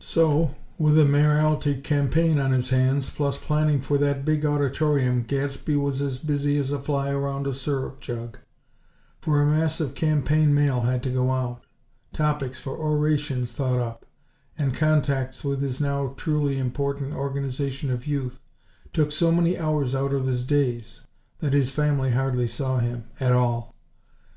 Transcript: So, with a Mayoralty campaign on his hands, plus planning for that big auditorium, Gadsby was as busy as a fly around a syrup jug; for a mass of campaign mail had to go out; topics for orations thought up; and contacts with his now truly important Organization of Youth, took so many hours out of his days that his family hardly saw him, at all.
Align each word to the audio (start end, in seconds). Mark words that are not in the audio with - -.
So, 0.00 0.56
with 0.76 0.98
a 0.98 1.04
Mayoralty 1.04 1.80
campaign 1.82 2.40
on 2.40 2.50
his 2.50 2.70
hands, 2.70 3.10
plus 3.10 3.38
planning 3.38 3.80
for 3.80 3.96
that 3.96 4.24
big 4.24 4.44
auditorium, 4.44 5.22
Gadsby 5.22 5.76
was 5.76 6.02
as 6.02 6.18
busy 6.18 6.56
as 6.56 6.72
a 6.72 6.80
fly 6.80 7.10
around 7.10 7.46
a 7.46 7.54
syrup 7.54 8.00
jug; 8.00 8.38
for 9.20 9.40
a 9.40 9.46
mass 9.46 9.80
of 9.80 9.94
campaign 9.94 10.52
mail 10.52 10.80
had 10.80 11.00
to 11.04 11.10
go 11.10 11.30
out; 11.30 11.62
topics 12.12 12.58
for 12.58 12.76
orations 12.76 13.52
thought 13.52 13.78
up; 13.78 14.04
and 14.58 14.74
contacts 14.74 15.44
with 15.44 15.62
his 15.62 15.80
now 15.80 16.12
truly 16.16 16.58
important 16.58 17.12
Organization 17.14 17.88
of 17.92 18.04
Youth, 18.04 18.42
took 18.92 19.12
so 19.12 19.30
many 19.30 19.56
hours 19.56 19.94
out 19.94 20.12
of 20.12 20.26
his 20.26 20.42
days 20.44 21.06
that 21.38 21.52
his 21.52 21.70
family 21.70 22.10
hardly 22.10 22.48
saw 22.48 22.80
him, 22.80 23.04
at 23.20 23.30
all. 23.30 23.72